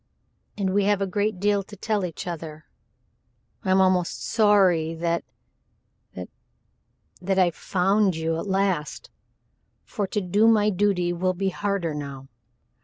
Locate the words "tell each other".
1.75-2.65